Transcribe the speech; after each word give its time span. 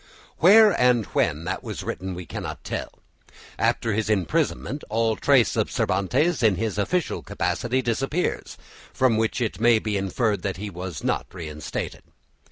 Where 0.39 0.71
and 0.79 1.05
when 1.13 1.43
that 1.43 1.63
was 1.63 1.83
written, 1.83 2.15
we 2.15 2.25
cannot 2.25 2.63
tell. 2.63 2.89
After 3.59 3.93
his 3.93 4.09
imprisonment 4.09 4.83
all 4.89 5.15
trace 5.15 5.55
of 5.55 5.69
Cervantes 5.69 6.41
in 6.41 6.55
his 6.55 6.79
official 6.79 7.21
capacity 7.21 7.83
disappears, 7.83 8.57
from 8.91 9.15
which 9.15 9.39
it 9.39 9.59
may 9.61 9.77
be 9.77 9.97
inferred 9.97 10.41
that 10.41 10.57
he 10.57 10.71
was 10.71 11.03
not 11.03 11.27
reinstated. 11.31 12.01